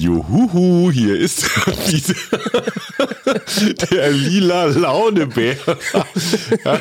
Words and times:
Juhuhu, 0.00 0.90
hier 0.90 1.18
ist 1.18 1.44
der 3.90 4.10
lila 4.10 4.64
Launebär. 4.64 5.56
Ja. 6.64 6.80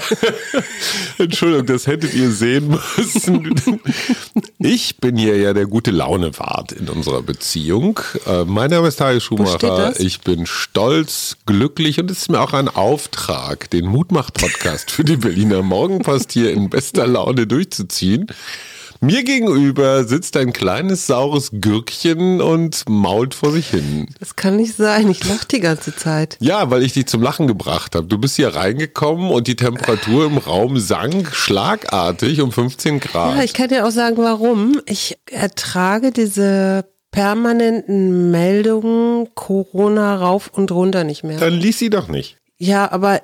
Entschuldigung, 1.17 1.65
das 1.65 1.85
hättet 1.85 2.13
ihr 2.13 2.31
sehen 2.31 2.79
müssen. 2.95 3.81
Ich 4.57 4.97
bin 4.97 5.17
hier 5.17 5.37
ja 5.37 5.51
der 5.51 5.65
gute 5.65 5.91
Launewart 5.91 6.71
in 6.71 6.87
unserer 6.87 7.21
Beziehung. 7.21 7.99
Äh, 8.25 8.45
mein 8.45 8.69
Name 8.69 8.87
ist 8.87 8.95
Tage 8.95 9.19
Schumacher. 9.19 9.99
Ich 9.99 10.21
bin 10.21 10.45
stolz, 10.45 11.35
glücklich 11.45 11.99
und 11.99 12.09
es 12.09 12.19
ist 12.19 12.31
mir 12.31 12.39
auch 12.39 12.53
ein 12.53 12.69
Auftrag, 12.69 13.69
den 13.69 13.85
Mutmach-Podcast 13.85 14.91
für 14.91 15.03
die 15.03 15.17
Berliner 15.17 15.61
Morgenpost 15.61 16.31
hier 16.31 16.53
in 16.53 16.69
bester 16.69 17.05
Laune 17.05 17.47
durchzuziehen. 17.47 18.27
Mir 19.01 19.23
gegenüber 19.23 20.03
sitzt 20.03 20.35
ein 20.35 20.51
kleines 20.51 21.07
saures 21.07 21.51
Gürkchen 21.53 22.41
und 22.41 22.83
mault 22.89 23.33
vor 23.33 23.53
sich 23.53 23.69
hin. 23.69 24.07
Das 24.19 24.35
kann 24.35 24.57
nicht 24.57 24.75
sein. 24.75 25.09
Ich 25.09 25.23
lache 25.23 25.47
die 25.47 25.61
ganze 25.61 25.95
Zeit. 25.95 26.35
Ja, 26.41 26.69
weil 26.69 26.83
ich 26.83 26.91
dich 26.91 27.05
zum 27.07 27.21
Lachen 27.21 27.47
gebracht 27.47 27.95
habe. 27.95 28.07
Du 28.07 28.17
bist 28.17 28.35
hier 28.35 28.55
reingekommen 28.55 29.31
und 29.31 29.47
die 29.47 29.55
Temperatur 29.55 30.25
im 30.25 30.37
Raum 30.37 30.77
sank 30.79 31.33
schlagartig 31.33 32.41
um 32.41 32.51
15 32.51 32.99
Grad. 32.99 33.37
Ja, 33.37 33.43
ich 33.43 33.53
kann 33.53 33.69
dir 33.69 33.87
auch 33.87 33.91
sagen, 33.91 34.17
warum. 34.17 34.81
Ich 34.85 35.17
ertrage 35.31 36.11
diese 36.11 36.85
permanenten 37.11 38.31
Meldungen 38.31 39.29
Corona 39.33 40.17
rauf 40.17 40.51
und 40.53 40.73
runter 40.73 41.05
nicht 41.05 41.23
mehr. 41.23 41.39
Dann 41.39 41.53
lies 41.53 41.79
sie 41.79 41.89
doch 41.89 42.09
nicht. 42.09 42.35
Ja, 42.57 42.91
aber 42.91 43.21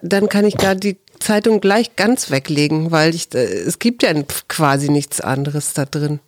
dann 0.00 0.30
kann 0.30 0.46
ich 0.46 0.54
da 0.54 0.74
die 0.74 0.96
Zeitung 1.20 1.60
gleich 1.60 1.96
ganz 1.96 2.30
weglegen, 2.30 2.90
weil 2.90 3.14
ich, 3.14 3.34
äh, 3.34 3.44
es 3.44 3.78
gibt 3.78 4.02
ja 4.02 4.12
quasi 4.48 4.88
nichts 4.90 5.20
anderes 5.20 5.72
da 5.74 5.84
drin. 5.84 6.20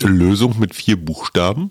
Lösung 0.00 0.58
mit 0.58 0.74
vier 0.74 0.96
Buchstaben? 0.96 1.70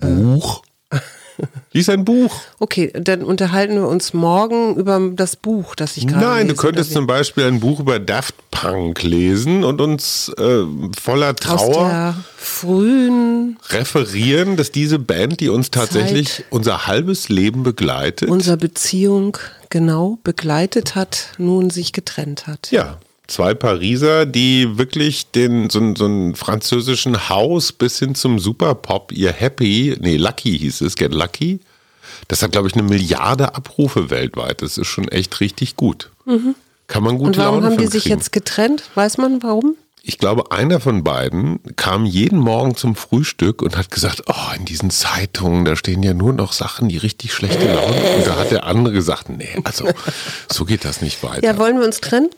Buch? 0.00 0.62
Lies 1.72 1.88
ein 1.88 2.04
Buch. 2.04 2.34
Okay, 2.58 2.92
dann 2.94 3.22
unterhalten 3.22 3.74
wir 3.74 3.88
uns 3.88 4.12
morgen 4.14 4.76
über 4.76 5.00
das 5.14 5.36
Buch, 5.36 5.74
das 5.74 5.96
ich 5.96 6.06
gerade 6.06 6.24
Nein, 6.24 6.46
lese, 6.46 6.54
du 6.54 6.60
könntest 6.60 6.92
zum 6.92 7.06
Beispiel 7.06 7.44
ein 7.44 7.60
Buch 7.60 7.80
über 7.80 7.98
Daft 7.98 8.34
Punk 8.50 9.02
lesen 9.02 9.64
und 9.64 9.80
uns 9.80 10.30
äh, 10.36 10.64
voller 11.00 11.34
Trauer 11.34 12.16
frühen 12.36 13.58
referieren, 13.68 14.56
dass 14.56 14.70
diese 14.70 14.98
Band, 14.98 15.40
die 15.40 15.48
uns 15.48 15.70
tatsächlich 15.70 16.36
Zeit, 16.36 16.46
unser 16.50 16.86
halbes 16.86 17.28
Leben 17.28 17.62
begleitet, 17.62 18.28
unsere 18.28 18.56
Beziehung 18.56 19.38
genau 19.70 20.18
begleitet 20.24 20.94
hat, 20.94 21.28
nun 21.38 21.70
sich 21.70 21.92
getrennt 21.92 22.46
hat. 22.46 22.70
Ja, 22.70 22.98
zwei 23.30 23.54
Pariser, 23.54 24.26
die 24.26 24.78
wirklich 24.78 25.30
den 25.30 25.70
so, 25.70 25.94
so 25.94 26.04
einen 26.04 26.34
französischen 26.34 27.28
Haus 27.28 27.72
bis 27.72 27.98
hin 27.98 28.14
zum 28.14 28.38
Superpop, 28.38 29.12
ihr 29.12 29.32
Happy, 29.32 29.96
nee, 30.00 30.16
Lucky 30.16 30.58
hieß 30.58 30.82
es, 30.82 30.96
Get 30.96 31.14
Lucky. 31.14 31.60
Das 32.28 32.42
hat, 32.42 32.52
glaube 32.52 32.68
ich, 32.68 32.74
eine 32.74 32.82
Milliarde 32.82 33.54
Abrufe 33.54 34.10
weltweit. 34.10 34.62
Das 34.62 34.78
ist 34.78 34.86
schon 34.86 35.08
echt 35.08 35.40
richtig 35.40 35.76
gut. 35.76 36.10
Mhm. 36.26 36.54
Kann 36.86 37.02
man 37.02 37.18
gut 37.18 37.28
Und 37.28 37.36
warum 37.38 37.62
Laune 37.62 37.66
haben 37.66 37.78
die 37.78 37.86
sich 37.86 38.04
kriegen. 38.04 38.18
jetzt 38.18 38.32
getrennt? 38.32 38.84
Weiß 38.94 39.16
man 39.16 39.42
warum? 39.42 39.76
Ich 40.02 40.18
glaube, 40.18 40.50
einer 40.50 40.80
von 40.80 41.04
beiden 41.04 41.60
kam 41.76 42.06
jeden 42.06 42.38
Morgen 42.38 42.74
zum 42.74 42.96
Frühstück 42.96 43.62
und 43.62 43.76
hat 43.76 43.90
gesagt, 43.90 44.22
oh, 44.26 44.54
in 44.56 44.64
diesen 44.64 44.90
Zeitungen, 44.90 45.64
da 45.64 45.76
stehen 45.76 46.02
ja 46.02 46.14
nur 46.14 46.32
noch 46.32 46.52
Sachen, 46.52 46.88
die 46.88 46.96
richtig 46.96 47.34
schlechte 47.34 47.72
Laune. 47.72 48.16
Und 48.16 48.26
da 48.26 48.36
hat 48.36 48.50
der 48.50 48.64
andere 48.64 48.94
gesagt, 48.94 49.28
nee, 49.28 49.58
also 49.64 49.88
so 50.50 50.64
geht 50.64 50.84
das 50.84 51.02
nicht 51.02 51.22
weiter. 51.22 51.44
Ja, 51.44 51.58
wollen 51.58 51.78
wir 51.78 51.84
uns 51.84 52.00
trennen? 52.00 52.30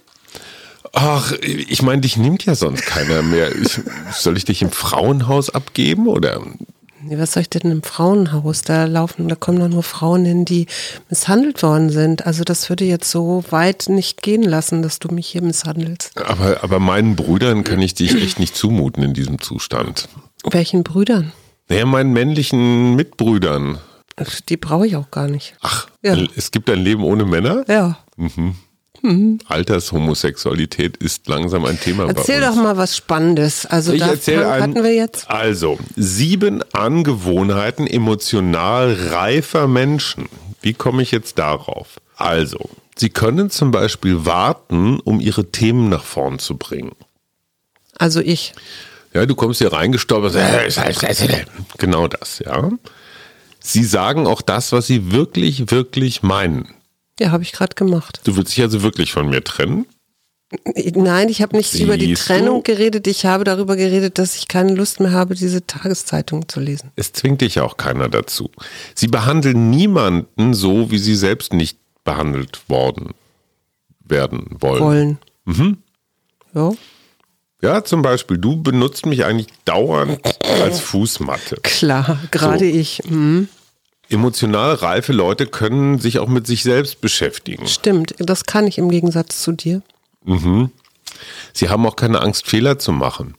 Ach, 0.93 1.32
ich 1.41 1.82
meine, 1.82 2.03
dich 2.03 2.16
nimmt 2.16 2.44
ja 2.44 2.54
sonst 2.54 2.84
keiner 2.84 3.22
mehr. 3.22 3.54
Ich, 3.54 3.81
soll 4.12 4.37
ich 4.37 4.44
dich 4.44 4.62
im 4.62 4.70
Frauenhaus 4.70 5.50
abgeben 5.50 6.06
oder? 6.06 6.41
Was 7.04 7.32
soll 7.32 7.43
ich 7.43 7.50
denn 7.50 7.70
im 7.70 7.82
Frauenhaus? 7.82 8.62
Da 8.62 8.84
laufen, 8.84 9.28
da 9.28 9.34
kommen 9.34 9.59
doch 9.59 9.69
nur 9.69 9.82
Frauen 9.82 10.25
hin, 10.25 10.44
die 10.44 10.66
misshandelt 11.09 11.62
worden 11.62 11.91
sind. 11.91 12.26
Also 12.26 12.44
das 12.44 12.69
würde 12.69 12.84
jetzt 12.84 13.10
so 13.10 13.44
weit 13.50 13.88
nicht 13.88 14.22
gehen 14.22 14.43
lassen, 14.43 14.82
dass 14.82 14.98
du 14.98 15.09
mich 15.09 15.26
hier 15.26 15.43
misshandelst. 15.43 16.16
Aber, 16.16 16.62
aber 16.62 16.78
meinen 16.78 17.16
Brüdern 17.16 17.64
kann 17.64 17.81
ich 17.81 17.94
dich 17.94 18.14
echt 18.14 18.38
nicht 18.38 18.56
zumuten 18.56 19.03
in 19.03 19.14
diesem 19.14 19.41
Zustand. 19.41 20.09
Welchen 20.44 20.84
Brüdern? 20.84 21.32
Naja, 21.69 21.87
meinen 21.87 22.12
männlichen 22.12 22.94
Mitbrüdern. 22.94 23.78
Die 24.49 24.56
brauche 24.56 24.87
ich 24.87 24.97
auch 24.97 25.10
gar 25.10 25.26
nicht. 25.26 25.54
Ach, 25.60 25.88
ja. 26.03 26.16
es 26.37 26.50
gibt 26.50 26.69
ein 26.70 26.81
Leben 26.81 27.03
ohne 27.03 27.25
Männer? 27.25 27.64
Ja. 27.66 27.99
Mhm. 28.16 28.56
Mhm. 29.02 29.38
Altershomosexualität 29.48 30.96
ist 30.96 31.26
langsam 31.26 31.64
ein 31.64 31.78
Thema 31.78 32.06
Erzähl 32.06 32.40
bei 32.40 32.46
uns. 32.48 32.56
doch 32.56 32.62
mal 32.62 32.76
was 32.76 32.96
Spannendes. 32.96 33.66
Also 33.66 33.92
ich 33.92 34.00
da 34.00 34.60
hatten 34.60 34.82
wir 34.82 34.94
jetzt. 34.94 35.28
Also, 35.28 35.78
sieben 35.96 36.62
Angewohnheiten 36.72 37.86
emotional 37.86 38.96
reifer 39.10 39.66
Menschen. 39.66 40.28
Wie 40.60 40.72
komme 40.72 41.02
ich 41.02 41.10
jetzt 41.10 41.38
darauf? 41.38 42.00
Also, 42.16 42.70
Sie 42.96 43.10
können 43.10 43.50
zum 43.50 43.72
Beispiel 43.72 44.26
warten, 44.26 45.00
um 45.00 45.19
Ihre 45.19 45.50
Themen 45.50 45.88
nach 45.88 46.04
vorn 46.04 46.38
zu 46.38 46.56
bringen. 46.56 46.92
Also 47.98 48.20
ich. 48.20 48.52
Ja, 49.12 49.26
du 49.26 49.34
kommst 49.34 49.58
hier 49.58 49.72
reingestolpert. 49.72 50.34
Genau 51.78 52.08
das, 52.08 52.38
ja. 52.38 52.70
Sie 53.60 53.84
sagen 53.84 54.26
auch 54.26 54.42
das, 54.42 54.72
was 54.72 54.86
Sie 54.86 55.12
wirklich, 55.12 55.70
wirklich 55.70 56.22
meinen. 56.22 56.69
Ja, 57.22 57.30
habe 57.30 57.44
ich 57.44 57.52
gerade 57.52 57.76
gemacht. 57.76 58.20
Du 58.24 58.36
willst 58.36 58.56
dich 58.56 58.62
also 58.62 58.82
wirklich 58.82 59.12
von 59.12 59.28
mir 59.28 59.44
trennen? 59.44 59.86
Nein, 60.94 61.28
ich 61.28 61.40
habe 61.40 61.56
nicht 61.56 61.70
Siehst 61.70 61.84
über 61.84 61.96
die 61.96 62.14
Trennung 62.14 62.64
du? 62.64 62.72
geredet. 62.72 63.06
Ich 63.06 63.24
habe 63.24 63.44
darüber 63.44 63.76
geredet, 63.76 64.18
dass 64.18 64.36
ich 64.36 64.48
keine 64.48 64.74
Lust 64.74 64.98
mehr 64.98 65.12
habe, 65.12 65.36
diese 65.36 65.64
Tageszeitung 65.64 66.48
zu 66.48 66.58
lesen. 66.58 66.90
Es 66.96 67.12
zwingt 67.12 67.40
dich 67.40 67.60
auch 67.60 67.76
keiner 67.76 68.08
dazu. 68.08 68.50
Sie 68.96 69.06
behandeln 69.06 69.70
niemanden 69.70 70.52
so, 70.52 70.90
wie 70.90 70.98
sie 70.98 71.14
selbst 71.14 71.52
nicht 71.52 71.78
behandelt 72.02 72.68
worden 72.68 73.10
werden 74.04 74.48
wollen. 74.58 74.82
Wollen. 74.82 75.18
Mhm. 75.44 75.78
Ja. 76.54 76.72
Ja, 77.62 77.84
zum 77.84 78.02
Beispiel, 78.02 78.36
du 78.36 78.60
benutzt 78.60 79.06
mich 79.06 79.24
eigentlich 79.24 79.46
dauernd 79.64 80.20
als 80.60 80.80
Fußmatte. 80.80 81.58
Klar, 81.62 82.18
gerade 82.32 82.58
so. 82.58 82.64
ich. 82.64 83.00
Mhm 83.08 83.48
emotional 84.12 84.74
reife 84.74 85.12
Leute 85.12 85.46
können 85.46 85.98
sich 85.98 86.18
auch 86.18 86.28
mit 86.28 86.46
sich 86.46 86.62
selbst 86.62 87.00
beschäftigen. 87.00 87.66
Stimmt, 87.66 88.14
das 88.18 88.44
kann 88.44 88.66
ich 88.66 88.78
im 88.78 88.90
Gegensatz 88.90 89.42
zu 89.42 89.52
dir. 89.52 89.82
Mhm. 90.24 90.70
Sie 91.52 91.68
haben 91.68 91.86
auch 91.86 91.96
keine 91.96 92.20
Angst, 92.20 92.46
Fehler 92.46 92.78
zu 92.78 92.92
machen. 92.92 93.34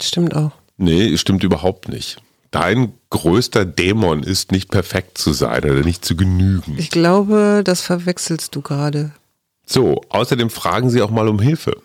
Stimmt 0.00 0.34
auch. 0.34 0.52
Nee, 0.76 1.16
stimmt 1.16 1.44
überhaupt 1.44 1.88
nicht. 1.88 2.18
Dein 2.50 2.92
größter 3.10 3.64
Dämon 3.64 4.22
ist 4.22 4.52
nicht 4.52 4.70
perfekt 4.70 5.18
zu 5.18 5.32
sein 5.32 5.64
oder 5.64 5.80
nicht 5.82 6.04
zu 6.04 6.16
genügen. 6.16 6.76
Ich 6.78 6.90
glaube, 6.90 7.62
das 7.64 7.80
verwechselst 7.80 8.54
du 8.54 8.62
gerade. 8.62 9.12
So, 9.66 10.02
außerdem 10.08 10.50
fragen 10.50 10.90
sie 10.90 11.02
auch 11.02 11.10
mal 11.10 11.28
um 11.28 11.40
Hilfe. 11.40 11.76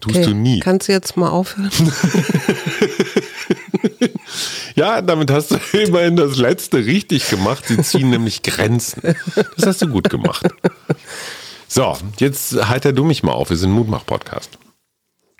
Tust 0.00 0.16
okay, 0.16 0.26
du 0.26 0.34
nie. 0.34 0.60
Kannst 0.60 0.88
du 0.88 0.92
jetzt 0.92 1.16
mal 1.16 1.30
aufhören? 1.30 1.70
Ja, 4.78 5.02
damit 5.02 5.28
hast 5.32 5.50
du 5.50 5.56
immerhin 5.76 6.14
das 6.14 6.36
letzte 6.36 6.78
richtig 6.78 7.28
gemacht. 7.28 7.64
Sie 7.66 7.82
ziehen 7.82 8.10
nämlich 8.10 8.44
Grenzen. 8.44 9.02
Das 9.56 9.66
hast 9.66 9.82
du 9.82 9.88
gut 9.88 10.08
gemacht. 10.08 10.46
So, 11.66 11.96
jetzt 12.18 12.54
heiter 12.68 12.92
du 12.92 13.04
mich 13.04 13.24
mal 13.24 13.32
auf. 13.32 13.50
Wir 13.50 13.56
sind 13.56 13.72
Mutmach-Podcast. 13.72 14.56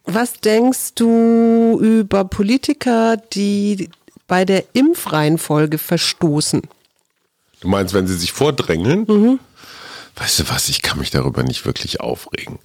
Was 0.04 0.40
denkst 0.40 0.94
du 0.96 1.78
über 1.80 2.24
Politiker, 2.24 3.16
die 3.16 3.90
bei 4.26 4.44
der 4.44 4.64
Impfreihenfolge 4.72 5.78
verstoßen? 5.78 6.62
Du 7.60 7.68
meinst, 7.68 7.94
wenn 7.94 8.08
sie 8.08 8.16
sich 8.16 8.32
vordrängeln? 8.32 9.04
Mhm. 9.06 9.38
Weißt 10.16 10.40
du 10.40 10.48
was, 10.48 10.68
ich 10.68 10.82
kann 10.82 10.98
mich 10.98 11.10
darüber 11.10 11.44
nicht 11.44 11.64
wirklich 11.64 12.00
aufregen. 12.00 12.58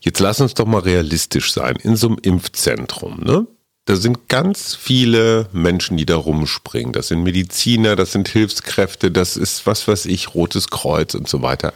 Jetzt 0.00 0.20
lass 0.20 0.40
uns 0.40 0.54
doch 0.54 0.66
mal 0.66 0.78
realistisch 0.78 1.52
sein. 1.52 1.74
In 1.82 1.96
so 1.96 2.06
einem 2.06 2.18
Impfzentrum, 2.22 3.18
ne? 3.18 3.48
Da 3.86 3.96
sind 3.96 4.28
ganz 4.28 4.74
viele 4.74 5.46
Menschen, 5.52 5.98
die 5.98 6.06
da 6.06 6.16
rumspringen. 6.16 6.92
Das 6.92 7.08
sind 7.08 7.22
Mediziner, 7.22 7.96
das 7.96 8.12
sind 8.12 8.28
Hilfskräfte, 8.28 9.10
das 9.10 9.36
ist 9.36 9.66
was 9.66 9.86
weiß 9.86 10.06
ich, 10.06 10.34
Rotes 10.34 10.68
Kreuz 10.70 11.14
und 11.14 11.28
so 11.28 11.42
weiter. 11.42 11.74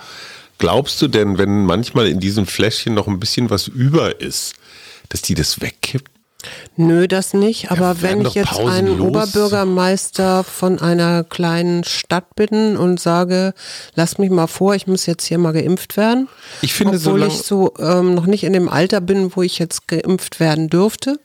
Glaubst 0.57 1.03
du 1.03 1.09
denn, 1.09 1.37
wenn 1.39 1.67
manchmal 1.67 2.09
in 2.09 2.19
diesem 2.19 2.47
Fläschchen 2.47 2.95
noch 2.95 3.09
ein 3.09 3.21
bisschen 3.21 3.51
was 3.51 3.69
über 3.69 4.21
ist, 4.21 4.55
dass 5.11 5.23
die 5.23 5.35
das 5.35 5.61
wegkippt? 5.61 6.11
Nö, 6.77 7.09
das 7.09 7.35
nicht. 7.35 7.71
Aber 7.71 7.89
ja, 7.89 8.03
wenn 8.03 8.25
ich 8.25 8.35
jetzt 8.35 8.59
einen 8.59 9.01
Oberbürgermeister 9.01 10.45
von 10.45 10.79
einer 10.79 11.25
kleinen 11.25 11.85
Stadt 11.85 12.37
bin 12.37 12.77
und 12.77 13.01
sage, 13.01 13.55
lass 13.95 14.19
mich 14.19 14.31
mal 14.31 14.47
vor, 14.47 14.75
ich 14.75 14.87
muss 14.87 15.07
jetzt 15.07 15.27
hier 15.27 15.39
mal 15.39 15.53
geimpft 15.53 15.97
werden. 15.97 16.29
Ich 16.63 16.75
finde, 16.75 16.97
obwohl 16.97 17.25
ich 17.25 17.39
so 17.39 17.75
ähm, 17.79 18.15
noch 18.15 18.27
nicht 18.27 18.45
in 18.45 18.53
dem 18.53 18.69
Alter 18.69 19.01
bin, 19.01 19.35
wo 19.35 19.43
ich 19.43 19.59
jetzt 19.59 19.89
geimpft 19.89 20.39
werden 20.39 20.71
dürfte. 20.71 21.19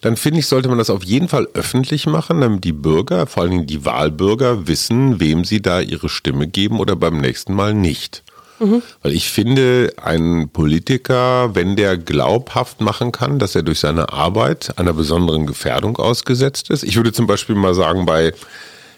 Dann 0.00 0.16
finde 0.16 0.40
ich, 0.40 0.46
sollte 0.46 0.68
man 0.68 0.78
das 0.78 0.90
auf 0.90 1.04
jeden 1.04 1.28
Fall 1.28 1.48
öffentlich 1.54 2.06
machen, 2.06 2.40
damit 2.40 2.64
die 2.64 2.72
Bürger, 2.72 3.26
vor 3.26 3.42
allen 3.42 3.52
Dingen 3.52 3.66
die 3.66 3.84
Wahlbürger, 3.84 4.66
wissen, 4.66 5.20
wem 5.20 5.44
sie 5.44 5.62
da 5.62 5.80
ihre 5.80 6.08
Stimme 6.08 6.46
geben 6.48 6.80
oder 6.80 6.96
beim 6.96 7.18
nächsten 7.18 7.54
Mal 7.54 7.74
nicht. 7.74 8.22
Mhm. 8.62 8.82
Weil 9.02 9.12
ich 9.12 9.30
finde, 9.30 9.92
ein 10.02 10.48
Politiker, 10.52 11.54
wenn 11.54 11.76
der 11.76 11.96
glaubhaft 11.96 12.80
machen 12.80 13.12
kann, 13.12 13.38
dass 13.38 13.54
er 13.54 13.62
durch 13.62 13.80
seine 13.80 14.12
Arbeit 14.12 14.78
einer 14.78 14.92
besonderen 14.92 15.46
Gefährdung 15.46 15.96
ausgesetzt 15.96 16.70
ist. 16.70 16.84
Ich 16.84 16.96
würde 16.96 17.12
zum 17.12 17.26
Beispiel 17.26 17.56
mal 17.56 17.74
sagen, 17.74 18.06
bei 18.06 18.32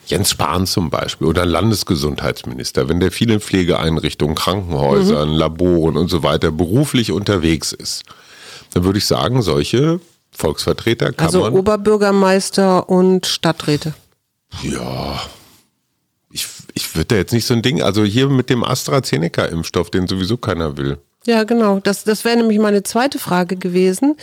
Jens 0.07 0.31
Spahn 0.31 0.67
zum 0.67 0.91
Beispiel 0.91 1.27
oder 1.27 1.47
Landesgesundheitsminister, 1.47 2.89
wenn 2.89 3.01
der 3.01 3.11
vielen 3.11 3.41
Pflegeeinrichtungen, 3.41 4.35
Krankenhäusern, 4.35 5.31
mhm. 5.31 5.37
Laboren 5.37 5.97
und 5.97 6.09
so 6.09 6.23
weiter 6.23 6.51
beruflich 6.51 7.11
unterwegs 7.11 7.73
ist, 7.73 8.03
dann 8.75 8.85
würde 8.85 8.99
ich 8.99 9.07
sagen, 9.07 9.41
solche 9.41 10.01
Volksvertreter 10.35 11.13
kann 11.13 11.27
also 11.27 11.41
man. 11.41 11.47
Also 11.49 11.59
Oberbürgermeister 11.59 12.89
und 12.89 13.27
Stadträte. 13.27 13.95
Ja, 14.63 15.21
ich, 16.31 16.47
ich 16.75 16.95
würde 16.95 17.07
da 17.07 17.17
jetzt 17.17 17.33
nicht 17.33 17.47
so 17.47 17.55
ein 17.55 17.63
Ding, 17.63 17.83
also 17.83 18.05
hier 18.05 18.29
mit 18.29 18.51
dem 18.51 18.65
AstraZeneca-Impfstoff, 18.65 19.91
den 19.91 20.07
sowieso 20.09 20.37
keiner 20.37 20.77
will. 20.77 20.99
Ja, 21.27 21.45
genau. 21.45 21.81
Das, 21.81 22.05
das 22.05 22.25
wäre 22.25 22.37
nämlich 22.37 22.59
meine 22.59 22.83
zweite 22.83 23.19
Frage 23.19 23.57
gewesen, 23.57 24.17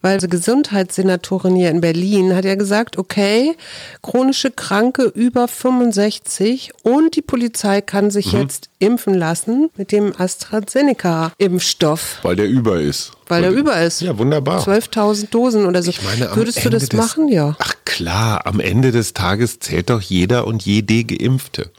weil 0.00 0.18
die 0.18 0.28
Gesundheitssenatorin 0.28 1.54
hier 1.54 1.70
in 1.70 1.82
Berlin 1.82 2.34
hat 2.34 2.46
ja 2.46 2.54
gesagt, 2.54 2.96
okay, 2.96 3.54
chronische 4.02 4.50
Kranke 4.50 5.04
über 5.04 5.48
65 5.48 6.72
und 6.82 7.14
die 7.14 7.22
Polizei 7.22 7.82
kann 7.82 8.10
sich 8.10 8.32
mhm. 8.32 8.40
jetzt 8.40 8.70
impfen 8.78 9.14
lassen 9.14 9.68
mit 9.76 9.92
dem 9.92 10.14
AstraZeneca-Impfstoff. 10.16 12.20
Weil 12.22 12.36
der 12.36 12.48
über 12.48 12.80
ist. 12.80 13.12
Weil 13.28 13.42
der 13.42 13.52
über 13.52 13.78
ist. 13.82 14.00
Ja, 14.00 14.16
wunderbar. 14.16 14.66
12.000 14.66 15.28
Dosen 15.30 15.66
oder 15.66 15.82
so. 15.82 15.90
Ich 15.90 16.02
meine, 16.02 16.34
Würdest 16.34 16.64
du 16.64 16.70
das 16.70 16.88
des, 16.88 16.98
machen? 16.98 17.28
Ja. 17.28 17.54
Ach 17.58 17.74
klar, 17.84 18.46
am 18.46 18.60
Ende 18.60 18.92
des 18.92 19.12
Tages 19.12 19.58
zählt 19.58 19.90
doch 19.90 20.00
jeder 20.00 20.46
und 20.46 20.64
jede 20.64 21.04
Geimpfte. 21.04 21.70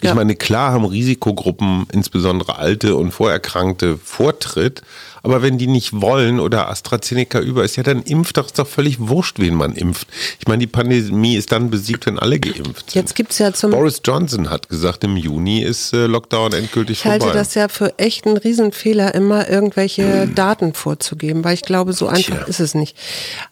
Ich 0.00 0.08
ja. 0.08 0.14
meine, 0.14 0.36
klar 0.36 0.72
haben 0.72 0.84
Risikogruppen, 0.84 1.86
insbesondere 1.92 2.58
Alte 2.58 2.96
und 2.96 3.12
Vorerkrankte, 3.12 3.98
Vortritt. 4.02 4.82
Aber 5.22 5.42
wenn 5.42 5.58
die 5.58 5.66
nicht 5.66 6.00
wollen 6.00 6.38
oder 6.38 6.68
AstraZeneca 6.68 7.40
über 7.40 7.64
ist, 7.64 7.74
ja, 7.74 7.82
dann 7.82 8.02
impft 8.02 8.36
doch, 8.36 8.46
ist 8.46 8.60
doch 8.60 8.66
völlig 8.68 9.00
wurscht, 9.00 9.40
wen 9.40 9.54
man 9.54 9.72
impft. 9.72 10.06
Ich 10.38 10.46
meine, 10.46 10.60
die 10.60 10.68
Pandemie 10.68 11.34
ist 11.34 11.50
dann 11.50 11.68
besiegt, 11.68 12.06
wenn 12.06 12.20
alle 12.20 12.38
geimpft 12.38 12.92
sind. 12.92 12.94
Jetzt 12.94 13.16
gibt's 13.16 13.38
ja 13.38 13.52
zum 13.52 13.72
Boris 13.72 14.00
Johnson 14.04 14.50
hat 14.50 14.68
gesagt, 14.68 15.02
im 15.02 15.16
Juni 15.16 15.62
ist 15.62 15.92
äh, 15.92 16.06
Lockdown 16.06 16.52
endgültig 16.52 17.00
vorbei. 17.00 17.16
Ich 17.16 17.22
halte 17.24 17.38
das 17.38 17.54
ja 17.54 17.66
für 17.66 17.98
echt 17.98 18.24
einen 18.26 18.36
Riesenfehler, 18.36 19.16
immer 19.16 19.48
irgendwelche 19.48 20.22
hm. 20.22 20.34
Daten 20.36 20.74
vorzugeben, 20.74 21.42
weil 21.42 21.54
ich 21.54 21.62
glaube, 21.62 21.92
so 21.92 22.06
einfach 22.06 22.36
Tja. 22.36 22.46
ist 22.46 22.60
es 22.60 22.74
nicht. 22.74 22.96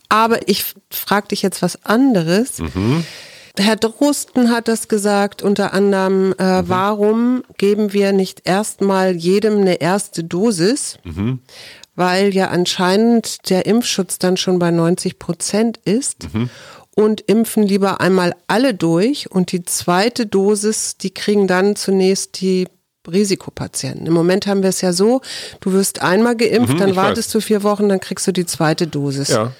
Aber 0.08 0.48
ich 0.48 0.64
frage 0.90 1.28
dich 1.28 1.42
jetzt 1.42 1.60
was 1.60 1.84
anderes. 1.84 2.60
Mhm. 2.60 3.04
Herr 3.56 3.76
Drosten 3.76 4.50
hat 4.50 4.66
das 4.66 4.88
gesagt, 4.88 5.42
unter 5.42 5.72
anderem, 5.72 6.34
äh, 6.38 6.62
mhm. 6.62 6.68
warum 6.68 7.44
geben 7.56 7.92
wir 7.92 8.12
nicht 8.12 8.42
erstmal 8.48 9.12
jedem 9.12 9.60
eine 9.60 9.80
erste 9.80 10.24
Dosis? 10.24 10.98
Mhm. 11.04 11.38
Weil 11.94 12.34
ja 12.34 12.48
anscheinend 12.48 13.48
der 13.50 13.66
Impfschutz 13.66 14.18
dann 14.18 14.36
schon 14.36 14.58
bei 14.58 14.72
90 14.72 15.20
Prozent 15.20 15.78
ist. 15.84 16.34
Mhm. 16.34 16.50
Und 16.96 17.22
impfen 17.22 17.64
lieber 17.64 18.00
einmal 18.00 18.36
alle 18.46 18.72
durch 18.72 19.28
und 19.28 19.50
die 19.50 19.64
zweite 19.64 20.26
Dosis, 20.26 20.96
die 20.96 21.10
kriegen 21.12 21.48
dann 21.48 21.74
zunächst 21.74 22.40
die 22.40 22.68
Risikopatienten. 23.10 24.06
Im 24.06 24.12
Moment 24.12 24.46
haben 24.46 24.62
wir 24.62 24.68
es 24.70 24.80
ja 24.80 24.92
so, 24.92 25.20
du 25.60 25.72
wirst 25.72 26.02
einmal 26.02 26.36
geimpft, 26.36 26.74
mhm, 26.74 26.78
dann 26.78 26.96
wartest 26.96 27.28
weiß. 27.28 27.32
du 27.32 27.40
vier 27.40 27.62
Wochen, 27.62 27.88
dann 27.88 28.00
kriegst 28.00 28.26
du 28.26 28.32
die 28.32 28.46
zweite 28.46 28.86
Dosis. 28.86 29.28
Ja. 29.28 29.52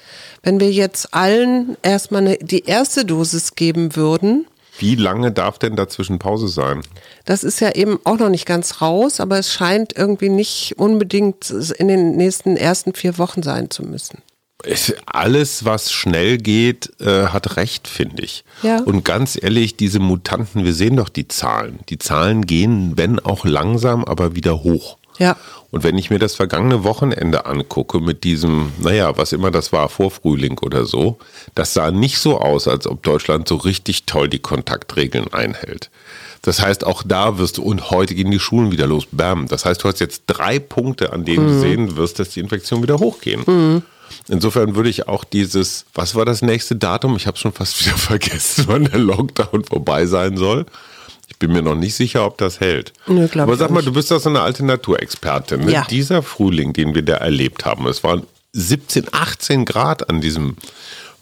Wenn 0.45 0.59
wir 0.59 0.71
jetzt 0.71 1.13
allen 1.15 1.75
erstmal 1.81 2.21
eine, 2.21 2.37
die 2.37 2.65
erste 2.65 3.03
Dosis 3.03 3.55
geben 3.55 3.95
würden, 3.95 4.45
wie 4.77 4.95
lange 4.95 5.31
darf 5.31 5.57
denn 5.57 5.75
dazwischen 5.75 6.19
Pause 6.19 6.49
sein? 6.49 6.81
Das 7.23 7.43
ist 7.43 7.61
ja 7.61 7.71
eben 7.71 7.97
auch 8.03 8.19
noch 8.19 8.29
nicht 8.29 8.45
ganz 8.45 8.81
raus, 8.81 9.19
aber 9.19 9.39
es 9.39 9.51
scheint 9.51 9.97
irgendwie 9.97 10.29
nicht 10.29 10.75
unbedingt 10.77 11.49
in 11.49 11.87
den 11.87 12.15
nächsten 12.15 12.57
ersten 12.57 12.93
vier 12.93 13.17
Wochen 13.17 13.41
sein 13.41 13.71
zu 13.71 13.83
müssen. 13.83 14.19
Alles, 15.05 15.65
was 15.65 15.91
schnell 15.91 16.37
geht, 16.37 16.91
äh, 16.99 17.27
hat 17.27 17.57
recht, 17.57 17.87
finde 17.87 18.23
ich. 18.23 18.43
Ja. 18.63 18.81
Und 18.81 19.03
ganz 19.03 19.37
ehrlich, 19.41 19.77
diese 19.77 19.99
Mutanten, 19.99 20.63
wir 20.63 20.73
sehen 20.73 20.97
doch 20.97 21.09
die 21.09 21.27
Zahlen. 21.27 21.79
Die 21.89 21.97
Zahlen 21.97 22.45
gehen, 22.45 22.93
wenn 22.97 23.19
auch 23.19 23.45
langsam, 23.45 24.03
aber 24.03 24.35
wieder 24.35 24.63
hoch. 24.63 24.97
Ja. 25.17 25.37
Und 25.71 25.83
wenn 25.83 25.97
ich 25.97 26.09
mir 26.09 26.19
das 26.19 26.35
vergangene 26.35 26.83
Wochenende 26.83 27.45
angucke 27.45 27.99
mit 27.99 28.23
diesem, 28.23 28.71
naja, 28.79 29.17
was 29.17 29.33
immer 29.33 29.51
das 29.51 29.73
war, 29.73 29.89
Vorfrühling 29.89 30.57
oder 30.59 30.85
so, 30.85 31.17
das 31.53 31.73
sah 31.73 31.91
nicht 31.91 32.17
so 32.17 32.39
aus, 32.39 32.67
als 32.67 32.87
ob 32.87 33.03
Deutschland 33.03 33.47
so 33.47 33.55
richtig 33.55 34.05
toll 34.05 34.29
die 34.29 34.39
Kontaktregeln 34.39 35.33
einhält. 35.33 35.89
Das 36.41 36.61
heißt, 36.61 36.85
auch 36.85 37.01
da 37.03 37.39
wirst 37.39 37.57
du, 37.57 37.63
und 37.63 37.89
heute 37.89 38.13
gehen 38.13 38.29
die 38.29 38.39
Schulen 38.39 38.71
wieder 38.71 38.87
los, 38.87 39.07
bam. 39.11 39.47
Das 39.47 39.65
heißt, 39.65 39.83
du 39.83 39.87
hast 39.87 39.99
jetzt 39.99 40.23
drei 40.27 40.59
Punkte, 40.59 41.11
an 41.11 41.25
denen 41.25 41.45
mhm. 41.45 41.47
du 41.49 41.59
sehen 41.59 41.97
wirst, 41.97 42.19
dass 42.19 42.29
die 42.29 42.39
Infektionen 42.39 42.83
wieder 42.83 42.99
hochgehen. 42.99 43.41
Mhm. 43.45 43.81
Insofern 44.27 44.75
würde 44.75 44.89
ich 44.89 45.07
auch 45.07 45.23
dieses, 45.23 45.85
was 45.93 46.15
war 46.15 46.25
das 46.25 46.41
nächste 46.41 46.75
Datum? 46.75 47.15
Ich 47.15 47.27
habe 47.27 47.37
schon 47.37 47.51
fast 47.51 47.79
wieder 47.85 47.97
vergessen, 47.97 48.65
wann 48.67 48.85
der 48.85 48.99
Lockdown 48.99 49.63
vorbei 49.65 50.05
sein 50.05 50.37
soll. 50.37 50.65
Ich 51.27 51.37
bin 51.37 51.51
mir 51.51 51.61
noch 51.61 51.75
nicht 51.75 51.95
sicher, 51.95 52.25
ob 52.25 52.37
das 52.37 52.59
hält. 52.59 52.93
Nö, 53.07 53.27
Aber 53.33 53.57
sag 53.57 53.71
mal, 53.71 53.83
du 53.83 53.91
bist 53.91 54.11
doch 54.11 54.19
so 54.19 54.29
eine 54.29 54.41
alte 54.41 54.63
Naturexpertin. 54.63 55.65
Ne? 55.65 55.71
Ja. 55.71 55.87
Dieser 55.89 56.23
Frühling, 56.23 56.73
den 56.73 56.95
wir 56.95 57.01
da 57.01 57.15
erlebt 57.15 57.65
haben, 57.65 57.87
es 57.87 58.03
waren 58.03 58.23
17, 58.53 59.07
18 59.11 59.65
Grad 59.65 60.09
an 60.09 60.21
diesem 60.21 60.55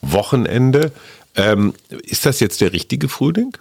Wochenende. 0.01 0.91
Ähm, 1.35 1.73
ist 1.89 2.25
das 2.25 2.39
jetzt 2.39 2.61
der 2.61 2.73
richtige 2.73 3.09
Frühling? 3.09 3.57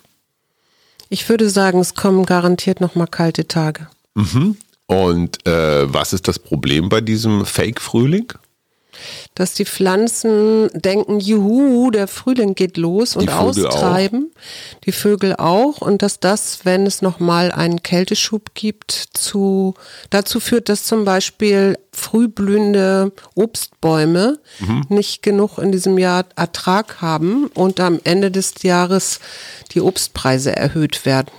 Ich 1.08 1.28
würde 1.28 1.48
sagen, 1.48 1.80
es 1.80 1.94
kommen 1.94 2.24
garantiert 2.26 2.80
noch 2.80 2.94
mal 2.94 3.06
kalte 3.06 3.46
Tage. 3.48 3.88
Mhm. 4.14 4.56
Und 4.86 5.46
äh, 5.46 5.92
was 5.92 6.12
ist 6.12 6.28
das 6.28 6.38
Problem 6.38 6.88
bei 6.88 7.00
diesem 7.00 7.46
Fake-Frühling? 7.46 8.32
Dass 9.34 9.54
die 9.54 9.64
Pflanzen 9.64 10.68
denken, 10.74 11.20
juhu, 11.20 11.90
der 11.90 12.08
Frühling 12.08 12.54
geht 12.54 12.76
los 12.76 13.16
und 13.16 13.30
austreiben. 13.30 14.30
Auch. 14.32 14.80
Die 14.84 14.92
Vögel 14.92 15.34
auch. 15.36 15.80
Und 15.80 16.02
dass 16.02 16.20
das, 16.20 16.60
wenn 16.64 16.86
es 16.86 17.02
nochmal 17.02 17.52
einen 17.52 17.82
Kälteschub 17.82 18.54
gibt, 18.54 18.92
zu, 18.92 19.74
dazu 20.10 20.40
führt, 20.40 20.68
dass 20.68 20.84
zum 20.84 21.04
Beispiel 21.04 21.78
frühblühende 21.92 23.12
Obstbäume 23.34 24.38
mhm. 24.60 24.84
nicht 24.88 25.22
genug 25.22 25.58
in 25.58 25.72
diesem 25.72 25.98
Jahr 25.98 26.24
Ertrag 26.36 27.02
haben 27.02 27.46
und 27.48 27.80
am 27.80 28.00
Ende 28.04 28.30
des 28.30 28.62
Jahres 28.62 29.20
die 29.72 29.80
Obstpreise 29.80 30.56
erhöht 30.56 31.04
werden. 31.04 31.30